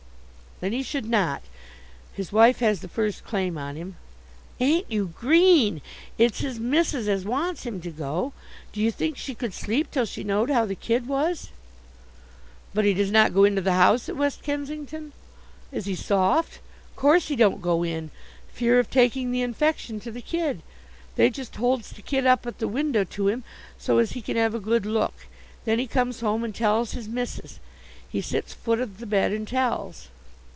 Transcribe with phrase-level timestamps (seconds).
[0.61, 1.41] "Then he should not.
[2.13, 3.95] His wife has the first claim on him."
[4.59, 5.81] "Ain't you green!
[6.19, 8.31] It's his missis as wants him to go.
[8.71, 11.49] Do you think she could sleep till she knowed how the kid was?"
[12.75, 15.13] "But he does not go into the house at West Kensington?"
[15.71, 16.59] "Is he soft?
[16.95, 18.11] Course he don't go in,
[18.53, 20.61] fear of taking the infection to the kid.
[21.15, 23.43] They just holds the kid up at the window to him,
[23.79, 25.25] so as he can have a good look.
[25.65, 27.57] Then he comes home and tells his missis.
[28.07, 30.07] He sits foot of the bed and tells."